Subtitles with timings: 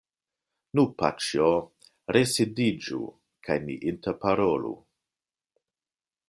[0.77, 1.49] Nu, paĉjo,
[2.17, 3.01] residiĝu,
[3.49, 4.73] kaj ni interparolu.